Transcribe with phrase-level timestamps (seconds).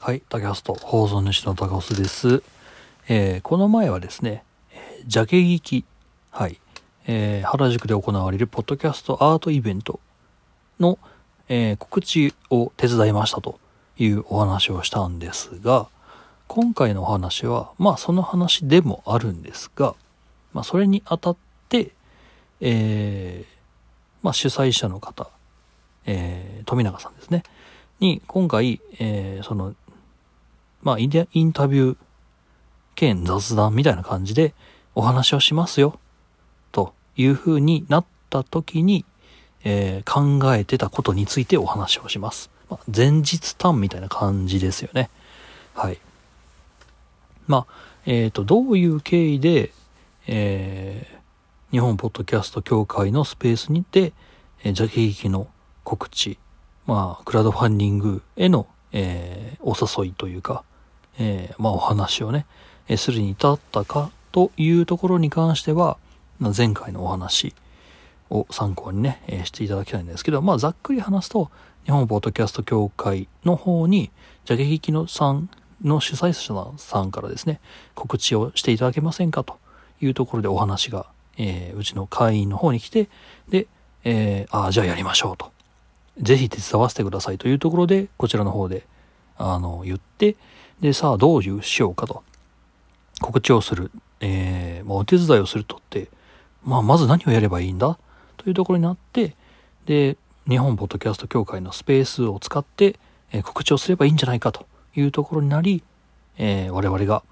[0.00, 2.44] はい、竹ハスト放送主の高須です。
[3.08, 5.84] えーこの前はですね、えジャケ聞き、
[6.30, 6.60] はい、
[7.08, 9.98] えー原宿で行われるポッドキャストアートイベント
[10.78, 11.00] の、
[11.48, 13.58] えー告知を手伝いましたと
[13.98, 15.88] いうお話をしたんですが、
[16.46, 19.96] 今回のお話は、まあその話でもあるんですが、
[20.52, 21.36] まあそれにあたっ
[21.68, 21.90] て、
[22.60, 23.58] えー
[24.22, 25.28] まあ主催者の方、
[26.06, 27.42] えー富永さんですね。
[27.98, 29.74] に、今回、えーその、
[30.82, 31.96] まあインタビュー
[32.94, 34.54] 兼雑談みたいな感じで
[34.94, 35.98] お話をしますよ、
[36.72, 39.04] という風になった時に、
[39.64, 42.50] えー考えてたことについてお話をします。
[42.70, 45.10] まあ、前日談みたいな感じですよね。
[45.74, 45.98] はい。
[47.46, 47.74] まあ、
[48.06, 49.72] えっ、と、どういう経緯で、
[50.26, 51.18] えー
[51.70, 54.14] 日本ポッドキャスト協会のスペースにて、
[54.64, 55.48] えー、ジャケ劇の
[55.84, 56.38] 告知、
[56.86, 60.64] まあ、クラウドファンディングへの、えーお誘いというか、
[61.18, 62.46] えーまあ、お話をね、
[62.88, 65.96] えーするに至ったかというところに関しては、
[66.56, 67.54] 前回のお話
[68.30, 71.50] を参考にね、えーしていただきたいんですけど、まあ、ざっくり話すと、
[71.84, 74.10] 日本ポッドキャスト協会の方に、
[74.44, 75.48] ジャケ劇のさん
[75.82, 77.60] の主催者さんからですね、
[77.94, 79.58] 告知をしていただけませんかと
[80.00, 83.08] いうところでお話が、えーうちの会員の方に来て、
[83.48, 83.66] で、
[84.04, 85.50] えーああ、じゃあやりましょうと。
[86.20, 88.86] ぜひ手伝わせてくださいというところで、こちらの方で、
[89.36, 90.36] あの、言って、
[90.80, 92.22] で、さあどういうしようかと。
[93.20, 93.90] 告知をする。
[94.20, 96.08] えーまあ、お手伝いをするとって、
[96.64, 97.98] まあ、まず何をやればいいんだ？
[98.36, 99.36] というところになって、
[99.86, 100.16] で、
[100.48, 102.98] 日本ポッドキャスト協会のスペースを使って、
[103.32, 105.82] えー告知をすればいいんじゃないかというところになり、
[106.36, 107.22] えー我々が、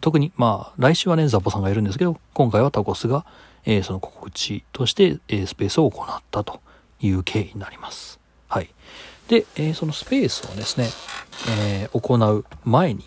[0.00, 3.24] 特に、まあ、来週はね、ザボさんがいるんですけど、今回はタコスが、
[3.64, 6.60] えーその告知として、えースペースを行ったと
[7.00, 8.20] いう経緯になります。
[8.48, 8.68] はい。
[9.28, 10.88] で、えーそのスペースをですね、
[11.48, 13.04] えー行う前に、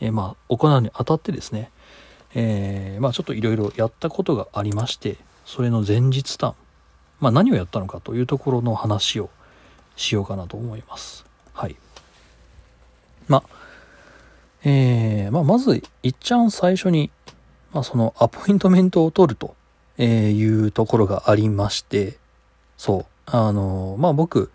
[0.00, 1.70] えーまあ、行うにあたってですね、
[2.34, 6.54] えまあ、ちょっといろいろやったことがありまして、それの前日談、
[7.20, 9.30] まあ、何をやったのかというところの話を
[9.96, 11.24] しようかなと思います。
[11.54, 11.76] はい。
[13.26, 13.42] まあ、
[14.64, 17.10] えーまあ、まず、いっちゃん最初に、
[17.72, 19.56] まあ、そのアポイントメントを取ると
[20.02, 22.18] いうところがありまして、
[22.76, 24.50] そう、あのまあ、僕、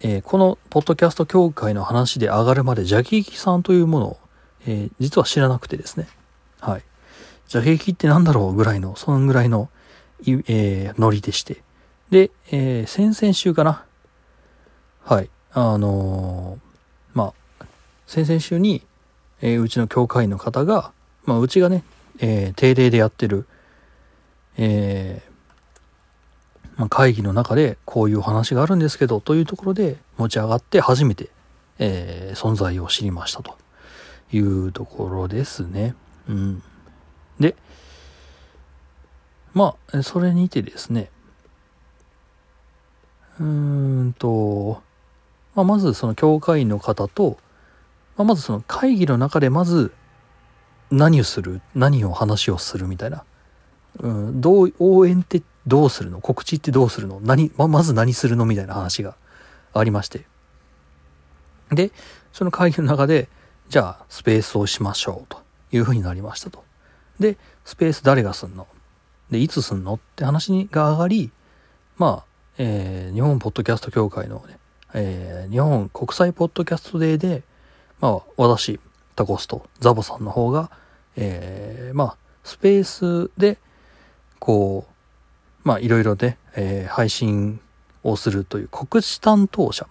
[0.00, 4.18] えーこのポッドキャスト協会の話で上がるまで、ジャケキさんというものを、
[4.66, 6.08] えー実は知らなくてですね。
[6.60, 6.82] はい。
[7.48, 9.68] ジャケキってなんだろうぐらいの、そのぐらいの、
[10.26, 11.62] えーノリでして。
[12.10, 13.84] で、えー先々週かな。
[15.04, 15.30] はい。
[15.52, 16.66] あのー
[17.14, 17.64] まあ、
[18.06, 18.84] 先々週に、
[19.40, 20.92] えーうちの協会の方が、
[21.24, 21.84] まあ、うちがね、
[22.20, 23.46] えー定例でやってる、
[24.58, 25.35] えー
[26.76, 31.30] まあ、会議の中でこういう話があるんですけどというところで持ち上がって初めて、
[31.78, 33.56] えー存在を知りましたと
[34.30, 35.94] いうところですね。
[36.28, 36.62] うん、
[37.40, 37.56] で
[39.54, 41.08] まあそれにてですね
[43.40, 43.46] うー
[44.08, 44.82] んと、
[45.54, 47.38] まあ、まずその教会員の方と、
[48.16, 49.92] まあ、まずその会議の中でまず
[50.90, 53.24] 何をする何を話をするみたいな
[54.00, 56.20] うん、どう応援ってどうするの？
[56.20, 57.20] 告知ってどうするの？
[57.20, 58.44] 何ままず何するの？
[58.44, 59.16] みたいな話が
[59.74, 60.24] ありまして。
[61.72, 61.90] で
[62.32, 63.28] その会議の中で
[63.68, 66.62] じゃあスペースをしましょうというふうになりましたと。
[67.18, 68.68] でスペース誰がすんの？
[69.30, 69.94] でいつすんの？
[69.94, 71.30] って話が上がり
[71.96, 72.24] まあ、
[72.58, 74.58] えー日本ポッドキャスト協会のね、
[74.94, 77.42] えー日本国際ポッドキャストデーで
[78.00, 78.78] まあ私
[79.16, 80.70] タコスとザボさんの方が
[81.16, 83.58] えーまあスペースで
[84.38, 84.92] こう、
[85.66, 87.60] まあいろいろで、えー配信
[88.04, 89.88] をするという告知担当者、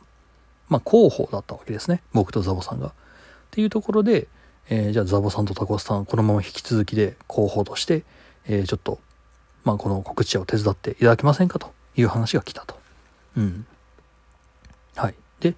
[0.70, 2.02] まあ広報だったわけですね。
[2.14, 2.88] 僕とザボさんが。
[2.88, 2.92] っ
[3.52, 4.30] ていうところで、
[4.70, 8.04] えーじゃあザボさんとタコスさん、このまま引き続きで広報として、
[8.48, 9.00] えーちょっと、
[9.66, 11.60] まあこの告知を手伝っていただけませんか？
[11.60, 12.80] という話が来たと。
[13.36, 13.66] うん。
[14.96, 15.16] はい。
[15.42, 15.56] で、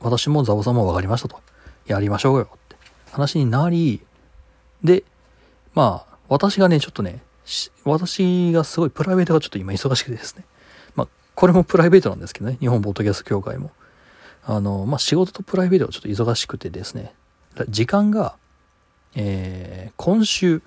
[0.00, 1.40] 私もザボさんも分かりましたと。
[1.86, 2.76] やりましょうよって
[3.12, 4.02] 話になり、
[4.82, 5.04] で、
[5.74, 7.22] まあ、私がね、ちょっとね、
[7.84, 10.44] 私がすごいプライベートがちょっと今忙しくてですね。
[10.96, 12.56] まあ、これもプライベートなんですけどね。
[12.60, 13.70] 日本ポッドキャスト協会も。
[14.46, 17.14] あの、まあ、仕事とプライベートがちょっと忙しくてですね。
[17.68, 18.36] 時間が、
[19.14, 20.62] えー今週、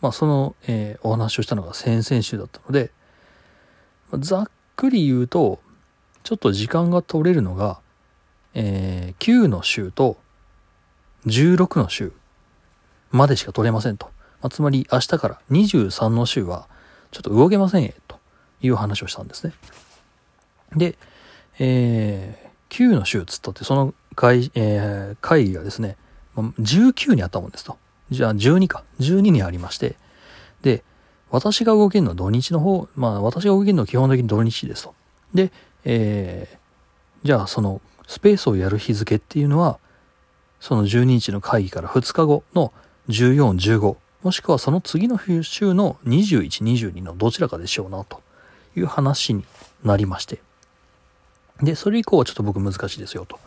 [0.00, 2.92] まあ、その、えーお話をしたのが先々週だったので、
[4.10, 5.60] まあざっくり言うと、
[6.22, 7.80] ちょっと時間が取れるのが、
[8.54, 10.18] えー9の週と
[11.26, 12.12] 16の週
[13.10, 14.13] までしか取れませんと。
[14.44, 16.68] まあつまり明日から23の週は
[17.10, 18.18] ちょっと動けませんよと
[18.60, 19.54] いう話をしたんですね。
[20.76, 20.98] で、
[21.58, 22.44] えー
[22.74, 25.96] 9の週つったってその会,、えー、会議がですね、
[26.36, 27.78] 19にあったもんですと。
[28.10, 28.82] じゃあ12か。
[28.98, 29.94] 12にありまして。
[30.62, 30.82] で、
[31.30, 34.94] 私が動けるのは土日の方、まあ私が動けるのは基本的に土日ですと。
[35.32, 35.52] で、
[35.84, 39.78] えー、じゃあそのスペースをやる日付っていうのは、
[40.58, 42.72] その12日の会議から2日後の
[43.08, 48.22] 14、15、もしくはその次の週の21、22のどちらかでしょうな、と
[48.74, 49.44] いう話に
[49.84, 50.40] なりまして。
[51.62, 53.38] で、それ以降はちょっと僕難しいですよ、と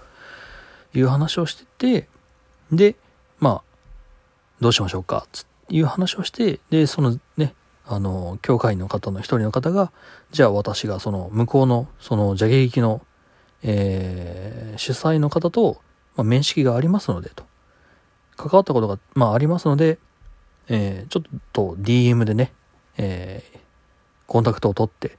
[0.93, 2.07] いう話をしてて、
[2.71, 2.95] で、
[3.39, 3.61] まあ、
[4.61, 7.55] どうしましょうか、ついう話をして、で、そのね、
[7.87, 9.91] あの、教会員の方の一人の方が、
[10.31, 13.01] じゃあ私がその向こうの、その蛇劇の、
[13.63, 15.81] えー、主催の方と、
[16.15, 17.45] まあ、面識がありますので、と。
[18.35, 19.97] 関わったことが、まあ、ありますので、
[20.69, 22.51] えー、ちょっと DM でね、
[22.97, 23.59] えー、
[24.25, 25.17] コンタクトを取って、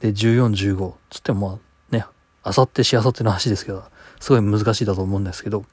[0.00, 1.60] で、14、15、つっても
[1.90, 2.04] ね、
[2.42, 3.84] あさってしあさっての話ですけど、
[4.20, 5.64] すごい難しいだと思うんですけど、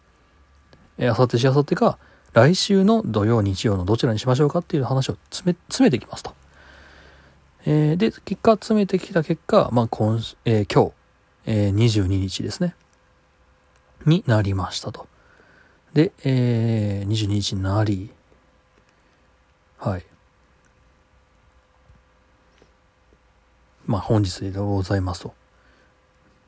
[0.97, 1.97] えー、あさってしあさってか、
[2.33, 6.33] 来週の土曜、日曜のどちらにしましょうかっていう話を詰め、詰めてきますと。
[7.65, 10.93] えー、で、結果、詰めてきた結果、まあ、今、えー、今日、
[11.45, 12.75] えー、22日ですね。
[14.05, 15.07] になりましたと。
[15.93, 18.11] で、えー、22日になり、
[19.79, 20.05] はい。
[23.85, 25.33] まあ、本日でございますと。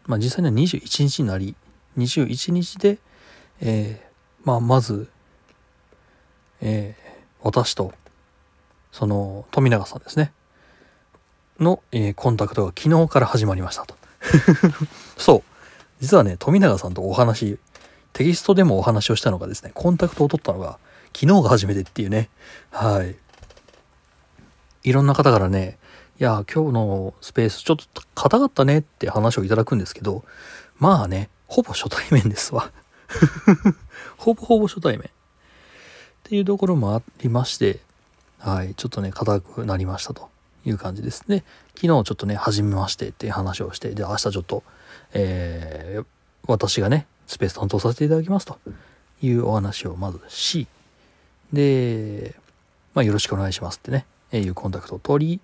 [0.06, 1.56] まあ、実際には21日になり、
[1.98, 2.98] 21日で、
[3.62, 5.10] えー、まあ、まず、
[6.60, 7.94] えー、私と、
[8.92, 10.34] その、富永さんですね。
[11.58, 13.96] の、えー、コンタクトが昨日から始まりましたと。
[15.18, 15.44] そう。
[16.02, 17.60] 実はね、富永さんとお話、
[18.12, 20.80] テキストでもお話をしたのがですね、コンタクトを取ったのが、
[21.14, 22.30] 昨日が初めてっていうね。
[22.72, 23.16] はい。
[24.84, 25.78] いろんな方からね、
[26.20, 30.24] いや、今日のスペースちょっと硬かったねって話をいただくんですけど、
[30.80, 32.72] まあね、ほぼ初対面ですわ。
[34.18, 35.08] ほぼほぼ初対面。
[35.08, 35.10] っ
[36.24, 37.80] ていうところもありまして、
[38.40, 40.30] はい、ちょっとね、硬くなりましたと
[40.66, 41.44] いう感じですね。
[41.76, 44.64] 昨日ちょっとね、初めましてっていう話をして、で、明日ちょっと、
[45.14, 46.06] えー、
[46.48, 48.60] 私がね、スペース担当させていただきますと
[49.22, 50.68] いうお話をまずし、
[51.54, 52.36] で、
[52.94, 55.40] まあ、よろしくお願いしますってね、えいうコンタクトを取り、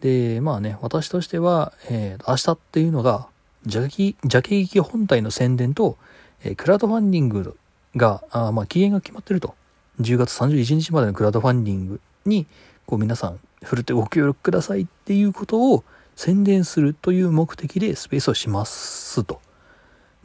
[0.00, 3.26] で、まあね、私としては、えー、明日っていうのが、
[3.66, 5.96] ジャケ、ジャケ劇本体の宣伝と、
[6.42, 7.56] えー、クラウドファンディング
[7.96, 9.54] が、あまあ、期限が決まってると。
[10.00, 12.46] 10月31日までのクラウドファンディングに、
[12.86, 15.84] こう皆さん、振るってご協力くださいっていうことを
[16.16, 19.40] 宣伝するという目的でスペースをしますと。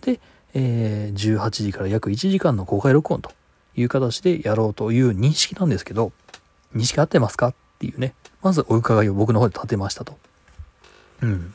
[0.02, 0.20] で、
[0.54, 3.32] えー、18時から約1時間の公開録音と
[3.82, 6.12] いう形でやろうという認識なんですけど、
[6.76, 10.18] 認識合ってますかっていうね、まずお伺いを僕の方で立てましたと。
[11.22, 11.54] うん。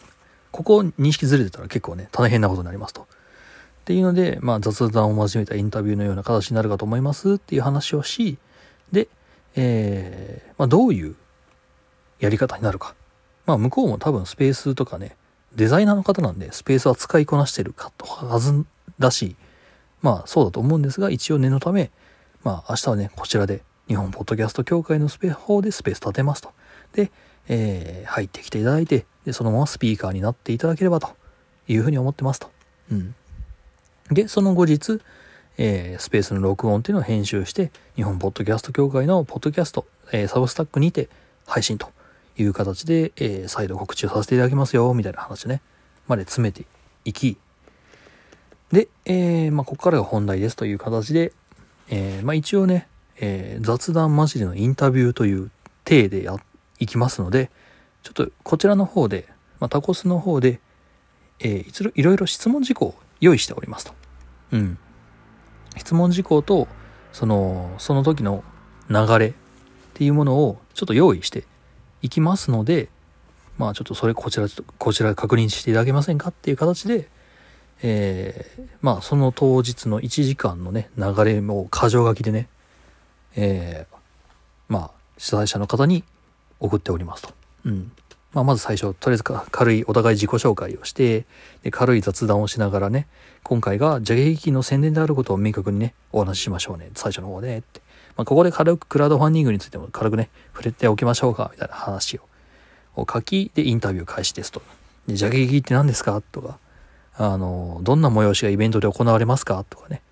[0.51, 3.03] ここ認識ずれてたら結構ね、大変なことになりますと。
[3.03, 3.05] っ
[3.85, 8.39] ていうので、まあ雑談を交えたインタビューのような形になるかと思いますっていう話をし、
[8.93, 9.09] で、
[9.57, 11.17] えー、まあどういう
[12.21, 12.95] やり方になるか。
[13.47, 15.17] まあ向こうも多分スペースとかね、
[15.55, 18.65] デザイナーの方なんでスペースは使いこなしてるかとはず
[18.99, 19.37] だし、
[20.03, 21.91] まあそうだと思うんですが、一応念のため、
[22.45, 26.53] まあ明日はね、こちらで日本ポッドキャスト協会のスペ方でスペース立てますと。
[26.93, 27.11] で、
[27.49, 31.09] えー、入ってきていただいて、で、そのままスピーカーになっていただければと
[31.69, 32.51] いうふうに思ってますと。
[32.93, 33.15] うん。
[34.11, 35.01] で、その後日、
[35.57, 41.09] えー、スペースの録音っていうのを編集して、日本ポッドキャスト協会のポッドキャスト、えー、サブスタックにて
[41.47, 41.89] 配信と
[42.37, 45.63] いう形で、えー、再度告知をさせていただきますよ、みたいな話ね、
[46.09, 46.67] まで詰めて
[47.07, 47.39] いき、
[48.73, 51.33] で、えー、まあ、ここからが本題ですという形で、
[51.89, 52.89] えー、まあ、一応ね、
[53.21, 55.51] えー、雑談交じりのインタビューという
[55.85, 56.37] 体でや、
[56.79, 57.51] いきますので、
[58.03, 59.29] ちょっとこちらの方で、
[59.61, 60.61] まあ、タコスの方で、
[61.41, 63.95] えー、いろいろ質問事項を用意しておりますと。
[64.53, 64.79] うん。
[65.77, 66.69] 質問事項と、
[67.13, 68.45] その、その時の
[68.89, 69.33] 流れっ
[69.95, 71.45] ていうものをちょっと用意して
[72.03, 72.89] いきますので、
[73.57, 74.47] まあちょっとそれこちら、
[74.79, 77.09] こちら確認していただけませんかっていう形で、
[77.83, 82.49] えー、まあその当日の1時間のね、流れを箇条書きでね、
[83.37, 83.97] えー、
[84.69, 86.05] まあ主催者の方に
[86.61, 87.35] 送っておりますと。
[87.67, 87.93] うん。
[88.33, 91.25] まあ、まず最初、とりあえず軽いお互い自己紹介をして、
[91.63, 93.07] で軽い雑談をしながらね、
[93.45, 96.91] 今回がジャゲ劇の宣伝であることを明確にね、お話ししましょうね。
[96.95, 97.81] 最初の方で、って。
[98.17, 102.23] まあ、ここで軽くクラウドファンディングについても軽くね、触れておきましょうか、みたいな話を。
[102.97, 104.63] を書き、で、インタビュー開始ですと。
[105.07, 106.21] で、ジャゲ劇って何ですか？
[106.33, 106.59] とか、
[107.17, 109.65] あの、どんな催しがイベントで行われますか？
[109.69, 110.03] とかね。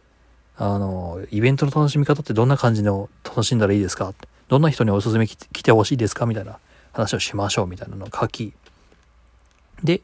[0.57, 4.15] あの、イベントの楽しみ方ってどんな感じの楽しんだらいいですか？
[4.49, 6.27] どんな人におすすめ来てほしいですか？
[6.27, 6.59] みたいな
[6.93, 8.53] 話をしましょうみたいなのを書き、
[9.83, 10.03] で、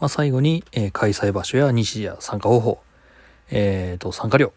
[0.00, 2.80] まあ、最後に、えー、開催場所や日時や参加方法、
[3.50, 4.52] えっ、と、参加料、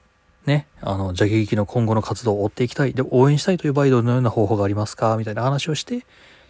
[0.46, 5.18] ね、あの、ジャケ劇の今後の活動を追っていきたい、で、応援したいという場合、どのような方法がありますか？
[5.18, 6.06] みたいな話をして、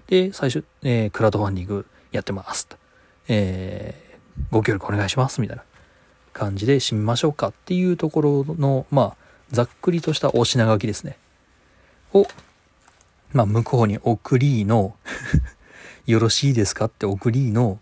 [0.08, 2.68] で、最初、えー、クラウドファンディングやってます。
[3.28, 4.02] え、
[4.52, 5.63] ご協力お願いします、みたいな
[6.34, 9.16] 感じで締めましょうかっていうところの、まあ、
[9.52, 11.18] ざっくりとしたお品書きですね。
[12.13, 12.25] を、
[13.32, 14.96] まあ、向こうに送りの
[16.06, 17.80] よろしいですかって送りの、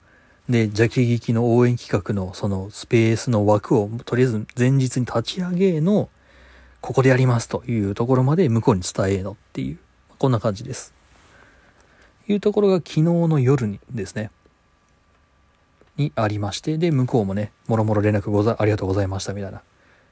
[0.50, 6.10] で、ジャケ劇の応援企画のそのスペースの枠をとりあえず前日に立ち上げの、
[6.82, 9.78] ここでやりますというところまで向こうに伝えのっていう、
[10.18, 10.94] こんな感じです。
[12.28, 14.32] いうところが昨日の夜にですね、
[15.98, 19.62] にありまして、で、向こうもね、もろもろ連絡ござ、ありがとうございましたみたいな。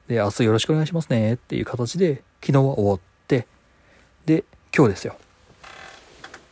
[0.07, 3.47] で、明日よろしくお願いしますねっていう形で、昨日は終わって、
[4.25, 4.43] で、
[4.75, 5.15] 今日ですよ。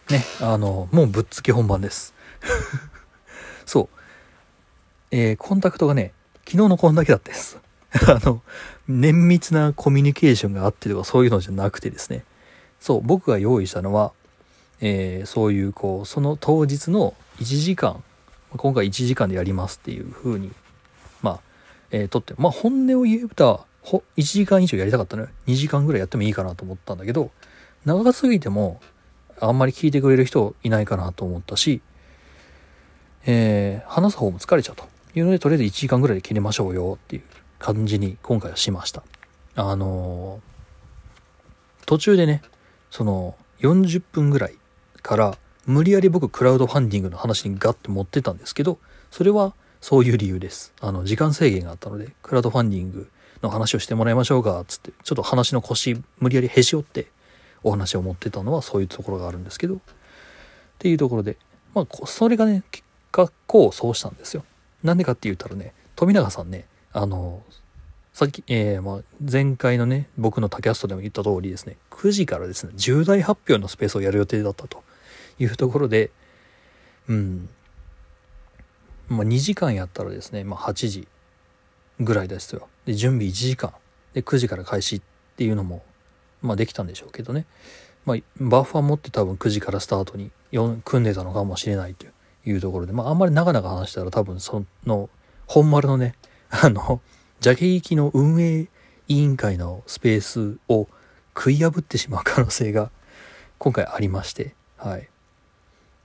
[0.10, 2.14] ね、あの、もうぶっつけ本番です。
[3.66, 3.98] そう。
[5.12, 6.14] えー、コンタクトがね、
[6.46, 7.58] 昨日のこんだけだったです。
[8.08, 8.42] あの、
[8.88, 12.24] 綿密なコミュニケーションがあってとかそういうのじゃなくてですね。
[12.80, 14.14] そう、僕が用意したのは、
[14.80, 18.04] えー、そういうこう、その当日の1時間、
[18.56, 20.52] 今回1時間でやりますっていう風に、
[21.22, 21.40] まあ、
[21.92, 25.30] えー、とって、まあ本音を言えば、1時間以上やりたかったのよ。
[25.48, 27.32] 2時間ぐらいやってもいいかなと思ったんだけど、
[27.86, 28.82] 長すぎても、
[29.40, 31.82] あんまり聞いてくれる人いないかなと思ったし、
[33.26, 34.86] えー、話す方も疲れちゃうと
[35.16, 37.24] いうので、とりあえず1時間ぐらいで切れましょうよっていう
[37.60, 39.04] 感じに今回はしました。
[39.56, 42.42] あのー、途中でね、
[42.90, 44.56] その40分ぐらい
[45.02, 48.80] から無理やり僕クラウドファンディングの話にガッと持ってたんですけど、
[49.12, 50.74] それはそういう理由です。
[50.80, 53.10] あの、時間制限があったので、クラウドファンディング
[53.44, 57.08] の話をしてもらいましょうか、つって、ちょっと話の腰無理やりへし折って
[57.64, 59.80] お話を持ってたのはそういうところがあるんですけど、っ
[60.80, 61.36] ていうところで、
[61.76, 64.46] まあ、それがね、結果功を奏したんですよ。
[64.84, 67.44] なんでかって言ったらね、富永さんね、あの、
[68.14, 74.87] さっき、えー、まあ、前回のね、僕のポッドキャストでも言った通りですね、9時からですね、重大発表のスペースをやる予定だったと
[75.40, 76.12] いうところで、
[77.08, 77.50] うん、
[79.10, 81.08] まあ、2時間やったらですね、まあ、8時
[82.00, 82.68] ぐらいですよ。
[82.86, 83.74] で、準備1時間。
[84.14, 85.02] で、9時から開始っ
[85.36, 85.84] ていうのも、
[86.42, 87.46] まあ、できたんでしょうけどね。
[88.06, 90.32] まあ、バッファー持って多分9時からスタートに
[90.84, 92.06] 組んでたのかもしれないと
[92.46, 95.10] いうところで、まあ、あんまり長々話したら多分その、
[95.46, 96.16] 本丸のね、
[96.50, 97.02] あの、
[97.40, 98.68] ジャケ行きの運営
[99.08, 100.88] 委員会のスペースを
[101.36, 102.92] 食い破ってしまう可能性が
[103.58, 105.10] 今回ありまして、はい。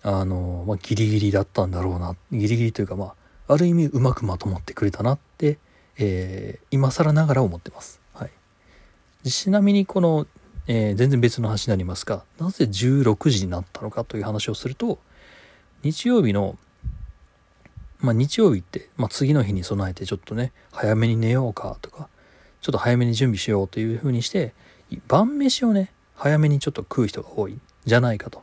[0.03, 2.17] あの、まあ、ギリギリだったんだろうな。
[2.33, 3.15] ギリギリというか、ま
[3.49, 5.59] あ、ある意味うまくまとまってくれたなって、
[5.99, 8.01] えー、今更ながら思ってます。
[8.15, 9.31] はい。
[9.31, 10.27] ちなみにこの、
[10.67, 14.99] えー、全然別の話になりますが、なぜ16時になったのかという話をすると、
[15.83, 16.57] 日曜日の、
[18.01, 22.09] まあ、日曜日って、まあ、次の日に備えてちょっとね、早めに寝ようかとか、
[22.61, 24.55] ちょっと早めに準備しようというふうにして、
[25.09, 28.43] 晩飯をね、早めにちょっと食う人が多いんじゃないかと。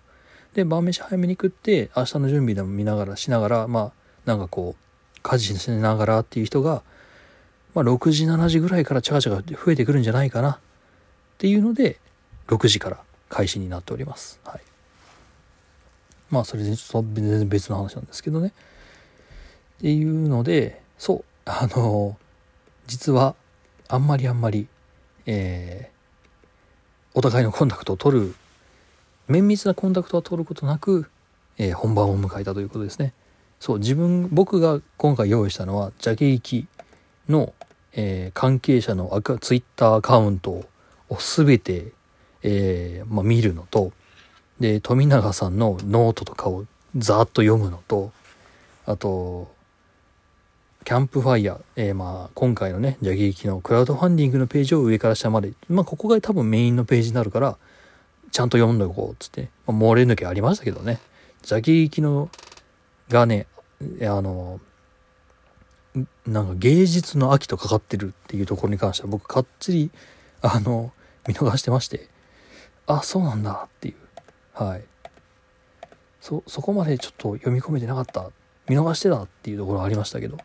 [0.53, 3.91] で、晩飯早めに食って、明日の準備でも見ながら、しながら、まあ、
[4.25, 6.81] なんかこう、家事しながらっていう人が、
[7.75, 10.57] まあ、6時、7時ぐらいからチャカチャカ増えてくるんじゃないかなっ
[11.37, 11.99] ていうので、
[12.47, 14.39] 6時から開始になっております。
[14.43, 14.61] はい。
[16.29, 18.47] まあ、それでちょっと全然別の話なんですけどね。
[18.49, 22.17] っていうので、そう、あの、
[22.87, 23.35] 実は、
[23.87, 24.67] あんまりあんまり、
[25.25, 28.35] えー、お互いのコンタクトを取る
[29.29, 31.09] 綿密なコンタクトは取ることなく、
[31.59, 33.13] えー、本番を迎えたということですね。
[33.59, 36.67] そう、自分、僕が今回用意したのは、ジャケギキ
[37.29, 37.53] の、
[37.93, 40.67] えー、関係者のアカツイッターアカウントを
[41.19, 41.91] 全て、
[42.41, 43.91] えー、まあ、見るのと、
[44.59, 48.11] で、富永さんのノートとかをざーっと読むのと、
[48.87, 49.53] あと、
[50.85, 57.57] キャンプファイヤー、えー、まあ、今回のね、ジャケギキのクラウドファンディングのページを上から下まで、まあ、ここが多分メインのページになるから、
[58.31, 60.99] ちゃんと読んどこうっつって、まあ、漏れ抜けありましたけどね。
[61.41, 62.29] ザキ行きの
[63.09, 63.47] がね、
[64.01, 64.59] あの、
[66.25, 69.91] なんか芸術の秋とかかってるっていうところに関しては僕かっちり、
[70.41, 70.91] あの、
[71.27, 72.07] 見逃してまして、
[72.87, 73.95] あ、そうなんだっていう。
[74.53, 74.83] はい。
[76.21, 78.29] そ、そこまでちょっと読み込めてなかった。
[78.67, 80.37] 見逃してたっていうところありましたけど、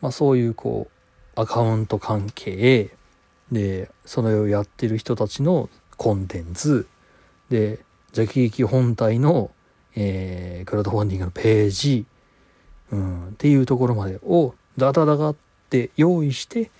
[0.00, 2.90] まあそういうこう、アカウント関係
[3.52, 6.86] で、それをやってる人たちのコンテンツ
[7.50, 7.80] で
[8.12, 9.50] ジャケ劇本体の、
[9.94, 12.06] えー、クラウドファンディングのページ、
[12.90, 15.36] うん、っていうところまでをダダダダっ
[15.70, 16.70] て用意して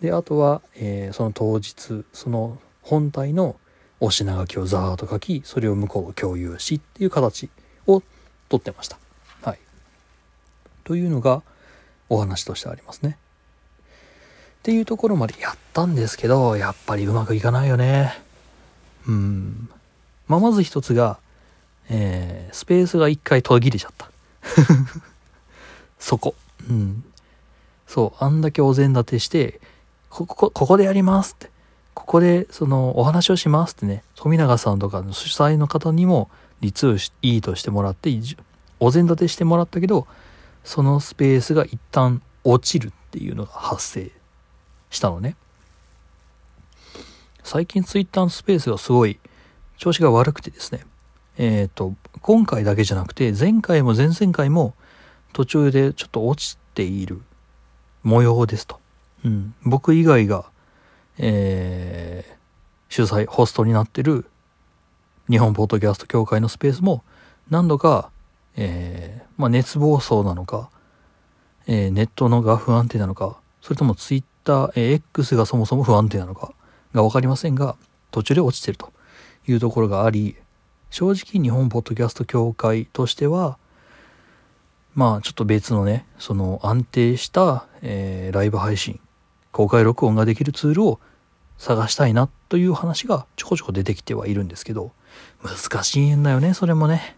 [0.00, 3.56] であとは、えー、その当日その本体の
[4.00, 7.48] お品書きをザーッと書きそれを向こう共有しっていう形
[7.86, 8.02] を
[8.48, 8.98] とってました。
[9.42, 9.58] はい、
[10.84, 11.42] というのが
[12.08, 13.18] お話としてありますね。
[13.78, 18.23] っていうところまでやったんですけど、やっぱりうまくいかないよね。
[19.06, 19.68] うん。
[20.28, 21.18] まあ、まず一つが、
[21.88, 24.10] えー、スペースが一回途切れちゃった。
[25.98, 26.34] そこ。
[26.68, 27.04] うん。
[27.86, 29.60] そう、あんだけお膳立てして、
[30.10, 31.50] ここ、ここでやりますって。
[31.92, 36.30] ここで、その、お話をしますってね、富永さんとかの主催の方にも、
[36.60, 38.10] リツーいいとしてもらって、
[38.80, 40.06] お膳立てしてもらったけど、
[40.64, 44.10] そのスペースが一旦落ちるっていうのが発生
[44.90, 45.36] したのね。
[47.44, 49.20] 最近ツイッターのスペースがすごい
[49.76, 50.84] 調子が悪くてですね。
[51.36, 54.74] えっ、ー、と、今回だけじゃなくて、前回も前々回も
[55.34, 57.20] 途中でちょっと落ちている
[58.02, 58.80] 模様ですと。
[59.24, 59.54] うん。
[59.62, 60.46] 僕以外が、
[61.18, 62.34] えー、
[62.88, 64.24] 主催、ホストになってる
[65.28, 67.04] 日本ポッドキャスト協会のスペースも
[67.50, 68.10] 何度か、
[68.56, 70.70] えー、まあ、熱暴走なのか、
[71.66, 76.54] えー、ネットのが不安定なのか、それともツイッター、えー、X がそもそも不安定なのか
[76.94, 77.76] がわかりませんが、
[78.10, 78.92] 途中で落ちてると
[79.46, 80.36] いうところがあり、
[80.90, 83.58] 正直日本ポッドキャスト協会としては、
[84.94, 89.00] まあちょっと別のね、その安定した、えー、ライブ配信、
[89.50, 91.00] 公開録音ができるツールを
[91.58, 94.92] 探したいなという話がちょこちょこ出てきてはいるんですけど、
[95.42, 97.16] 難しいんだよね、それもね。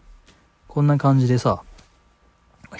[0.67, 1.61] こんな感じでさ、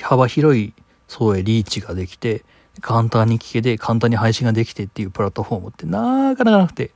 [0.01, 0.74] 幅広い
[1.08, 2.44] 層へリーチができて、
[2.81, 6.91] 簡単に聞けて、簡単に配信ができてっていうプラットフォームってなかなかなくて、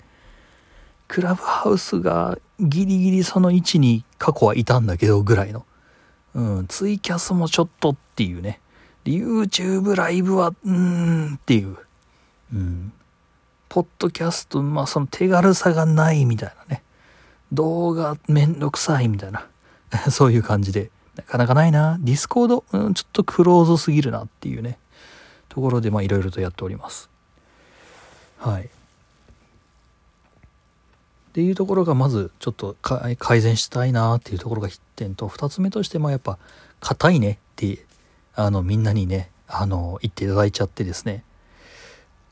[1.08, 5.66] クラブハウスがギリギリその位置に過去はいたんだけどぐらいの。
[6.34, 8.62] うん、ツイキャスもちょっとっていうね。
[9.04, 10.72] YouTube ライブは、うー
[11.32, 11.78] んっていう。
[12.54, 12.94] うん。
[13.68, 16.84] ポッドキャスト、まあその手軽さがないみたいなね。
[17.52, 19.48] 動画めんどくさいみたいな。
[20.12, 20.92] そういう感じで。
[21.16, 21.98] なかなかないな。
[22.00, 24.78] ディスコード、うん、ちょっとクローズすぎるなっていうね。
[25.52, 27.10] ところで、いろいろとやっております。
[28.38, 28.64] はい。
[28.64, 28.68] っ
[31.34, 36.38] ていうところがまずちょっと改善したいなっていうところが1点と2つ目としてまあやっぱ
[36.82, 37.86] 硬いねって
[38.36, 41.24] あのみんなにねあの言っていただいちゃってですね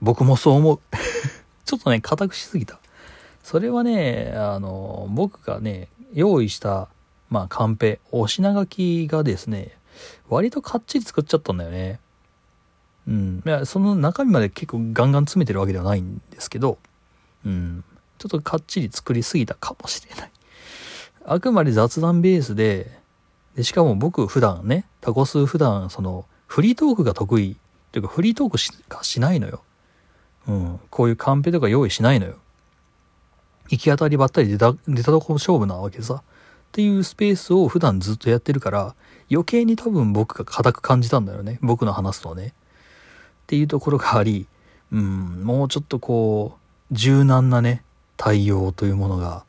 [0.02, 0.80] 僕もそう思う
[1.64, 2.80] ちょっとね硬くしすぎた
[3.42, 6.90] それはねあの僕がね用意した
[7.30, 9.78] まあカンペお品書きがですね
[10.28, 12.02] 割とかっちり作っちゃったんだよね
[13.08, 16.78] うんいやその中身まで結構ガンガン詰めてるわけではないんですけど
[17.46, 17.84] うん
[18.20, 20.32] ちょっとかっちり作りすぎたかもしれない。
[21.26, 23.00] あくまで雑談ベースで、
[23.56, 27.58] で、しかも僕普段ね、タコス普段そのフリートークが得意
[27.92, 29.64] というかフリートークしかしないのよ。
[30.48, 30.80] うん。
[30.90, 32.36] こういうカンペとか用意しないのよ。
[33.70, 36.16] 行き当たりばったり出た、出たとこ勝負なわけさ。
[36.16, 36.22] っ
[36.72, 38.96] ていうスペースを普段ずっとやってるから、
[39.32, 41.58] 余計に多分僕が硬く感じたんだよね。
[41.62, 42.54] 僕の話すとね。
[43.50, 44.46] っていうところがあり、
[44.92, 46.60] うん、もうちょっとこ
[46.92, 47.82] う、柔軟なね、
[48.16, 49.44] 対応というものが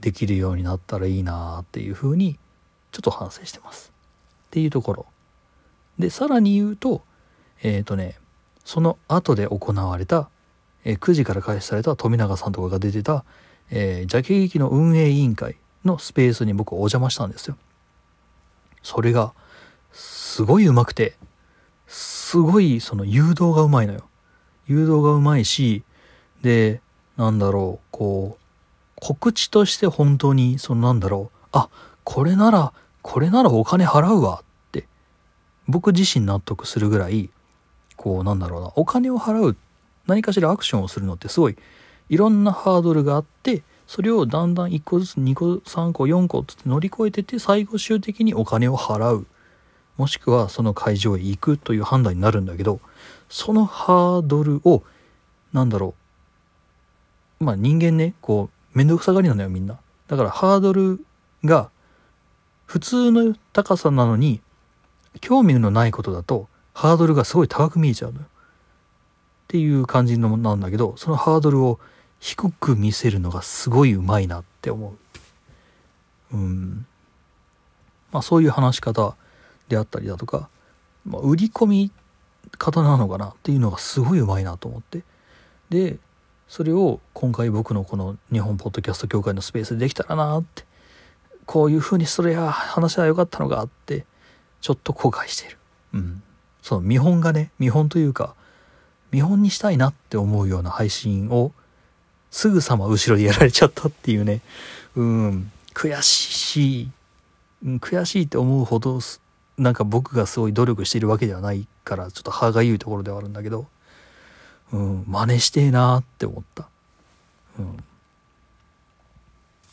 [0.00, 2.38] できるようになったらいいなっていうふうに
[2.92, 3.92] ちょっと反省してます。
[4.46, 5.06] っていうところ。
[5.98, 7.02] で、さらに言うと、
[7.64, 8.14] えっ、ー、とね、
[8.64, 10.28] その後で行われた、
[10.84, 13.24] えー、9時から開始された富永さんとかが出てた、
[13.72, 17.56] えー、ジャケ劇の運営委員会のスペースに僕お邪魔したんですよ。
[18.84, 19.32] それが、
[19.92, 21.16] すごい上手くて、
[22.32, 24.08] すごいその誘導がうまいのよ。
[24.66, 25.82] 誘導がうまいし、
[26.40, 26.80] で、
[27.18, 28.42] なんだろう、こう、
[28.96, 31.68] 告知として本当に、そのなんだろう、あ、
[32.04, 34.86] これなら、これならお金払うわって、
[35.68, 37.28] 僕自身納得するぐらい、
[37.96, 39.56] こう、なんだろうな、お金を払う、
[40.06, 41.56] 何かしらアクションをするのってすごい、
[42.08, 49.26] いろんなハードルがあって、それをだんだん1個ずつ2個3個4個って乗り越えてて最後終的にお金を払う
[50.02, 52.80] もしくはその会場へ行くという判断になるんだけど
[53.28, 54.82] そのハードルを
[55.52, 56.02] なんだろう
[57.42, 59.78] まあ人間ね、こう、めんどくさがりなのよ、みんな。
[60.06, 61.04] だからハードル
[61.44, 61.70] が
[62.66, 64.40] 普通の高さなのに、
[65.20, 68.24] 興味のないことだと、ハードルがすごい高く見えちゃうのよ。
[68.24, 68.28] っ
[69.48, 71.78] ていう感じのなんだけど、そのハードルを
[72.20, 74.94] 低く見せるのがすごいうまいなって思
[76.32, 76.36] う。
[76.36, 76.86] うん。
[78.12, 79.16] まあそういう話し方
[79.72, 80.48] であったりだとか、
[81.04, 81.90] まあ、売り込み
[82.58, 83.28] 方なのかな？
[83.30, 85.02] っていうのがすごいうまいなと思って。
[85.70, 85.98] で、
[86.46, 90.64] それを今回僕のこの日本ポッドキャスト協会のスペースでできたらなって。
[91.44, 94.06] こういう風にすれや話は良かったのがあって
[94.60, 95.58] ちょっと後悔している。
[95.94, 96.22] うん。
[96.62, 98.36] その見本がね見本というか
[99.10, 101.52] 見本にしたいなって思うような配信を
[102.30, 104.40] すぐさま後ろでやられちゃったっていうね。
[104.94, 105.50] うん。
[105.74, 106.90] 悔しい、
[107.64, 109.00] うん、悔しいって思うほど
[109.58, 113.66] なんか僕がすごい努力しているわけではないからちょっと歯がゆいところではあるんだけど
[114.72, 116.68] うん、真似してえなって思った。
[117.58, 117.84] うん。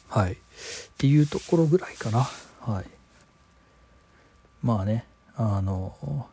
[0.09, 0.33] はい。
[0.33, 0.35] っ
[0.97, 2.29] ていうところぐらいかな。
[2.59, 2.85] はい。
[4.61, 6.27] まあね、あの、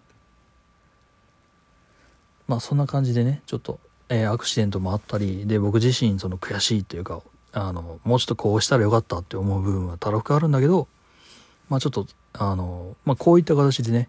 [2.49, 3.79] まあそんな感じでね、ちょっと、
[4.09, 10.89] えーアクシデントもあったり、で、僕自身その悔しいっていうか、あの、もうちょっとこうしたらよかったって思う部分はたらふくあるんだけど、
[11.69, 12.07] まあちょっと、
[12.39, 14.09] あの、まあこういった形でね、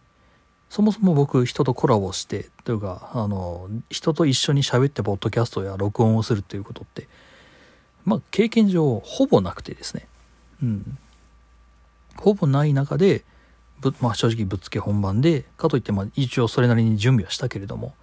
[0.70, 7.08] そもそも僕人とコラボしてというかあの人と一緒に喋ってポッドキャストや録音をするっていうことって
[8.06, 10.08] まあ経験上ほぼなくてですね。
[10.62, 10.98] うん。
[12.18, 13.24] ほぼない中で
[13.80, 17.94] ぶ、まあ、正直ぶっつけ本番でかといってまあ一応それなりに準備はしたけれども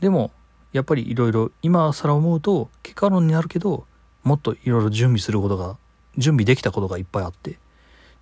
[0.00, 0.30] でも
[0.72, 3.86] やっぱりいろいろ今更思うと結果論になるけど
[4.24, 5.76] もっといろいろ準備することが
[6.16, 7.58] 準備できたことがいっぱいあって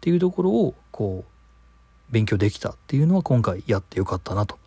[0.00, 4.58] っていうところをこう勉強できたっていうのは今回やってよかったなと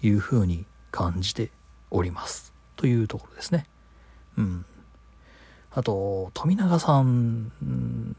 [0.00, 1.50] いうふうに感じて
[1.90, 2.52] おります。
[2.76, 3.66] というところですね。
[4.38, 4.64] うん。
[5.72, 7.50] あと富永さん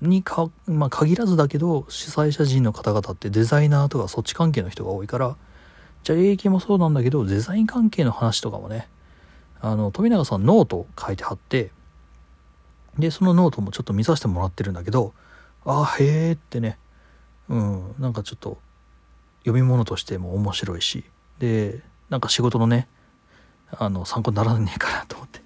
[0.01, 5.35] にか、まあ、限らずだけど主催者陣の方々ってデザイナーとかそっち関係の人が多いから
[6.03, 8.87] じゃあ営もそうなんだけどデザイン関係の話とかもね
[9.59, 11.71] あの富永さんノート書いて貼って
[12.99, 15.13] でそのノートもちょっと見させてもらってるんだけど
[15.67, 16.77] ああへえってね。
[17.49, 17.95] うん。
[17.99, 18.57] なんかちょっと
[19.39, 21.03] 読み物としても面白いし。
[21.39, 22.87] でなんか仕事のね
[23.71, 25.41] あの参考にならねえかなと思って。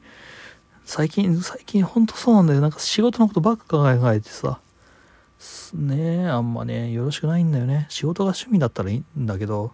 [0.85, 2.61] 最近最近ほんとそうなんだよ。
[2.61, 4.59] なんか仕事のことばっか考えてさ。
[5.73, 7.87] ねえあんまねよろしくないんだよね。
[7.89, 9.71] 仕事が趣味だったらいいんだけど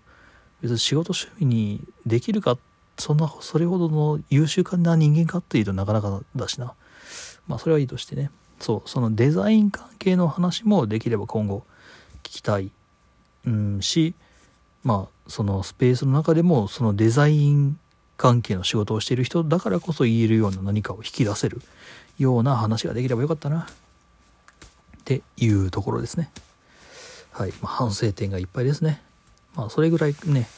[0.61, 2.57] 別に仕事趣味にできるか
[2.97, 6.73] そんなそれほどの優秀な人間かっていうとなかなかだしな。
[7.47, 8.31] まあそれはいいとしてね。
[8.59, 11.63] そうそのデザイン関係の話もできれば今後
[12.23, 12.71] 聞きたい。
[13.45, 14.13] うんし
[14.83, 17.79] まあそのスペースの中でもそのデザイン
[18.17, 21.61] 関係の仕事をしている人だからこそ言えるような何かを引き出せる
[22.17, 23.61] ような話ができればよかったな。
[23.61, 26.29] っていうところですね。
[27.31, 29.01] はい、まあ、反省点がいっぱいですね。
[29.55, 30.49] まあそれぐらいね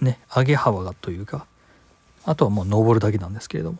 [0.00, 1.46] ね上げ幅がというか
[2.24, 3.78] あとはもう登るだけなんですけれども。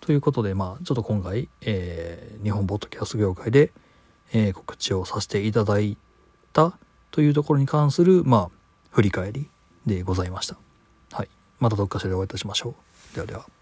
[0.00, 3.70] ということでまあちょっと今回、えー日本ボッドキャスト業界で、
[4.32, 5.96] えー告知をさせていただい
[6.52, 6.78] た
[7.10, 8.50] というところに関する、まあ、
[8.90, 9.48] 振り返り
[9.86, 10.56] でございました。
[11.12, 11.28] はい。
[11.58, 12.74] またどっかしらでお会いいたしましょ
[13.12, 13.14] う。
[13.14, 13.59] ではでは。